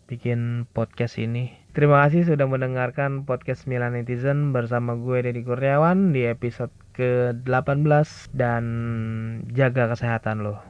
bikin 0.08 0.64
podcast 0.72 1.20
ini. 1.20 1.52
Terima 1.76 2.04
kasih 2.08 2.24
sudah 2.24 2.48
mendengarkan 2.48 3.28
podcast 3.28 3.68
Milan 3.68 3.92
Netizen 3.92 4.56
bersama 4.56 4.96
gue 4.96 5.20
Deddy 5.20 5.44
Kurniawan 5.44 6.16
di 6.16 6.24
episode 6.24 6.72
ke-18 6.96 8.32
dan 8.32 8.64
jaga 9.52 9.92
kesehatan 9.92 10.48
lo. 10.48 10.67